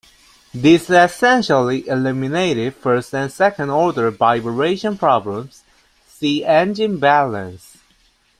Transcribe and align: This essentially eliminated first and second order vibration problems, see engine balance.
This 0.51 0.89
essentially 0.89 1.87
eliminated 1.87 2.73
first 2.73 3.13
and 3.13 3.31
second 3.31 3.69
order 3.69 4.09
vibration 4.09 4.97
problems, 4.97 5.61
see 6.07 6.43
engine 6.43 6.97
balance. 6.97 7.77